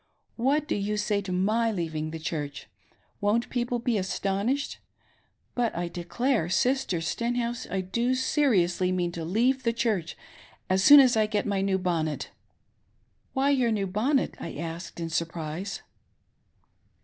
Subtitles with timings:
[0.35, 2.65] What do you say to my feaving the Church.'
[3.21, 4.79] Won*t people be astonished?
[5.53, 10.17] But I declare, Sister Stenhouse, I do seriously mean to leave the Church
[10.71, 12.29] as soon as Iget my new bonnet^—"
[13.35, 15.83] "Why your new bonnet?" I asked in surprise.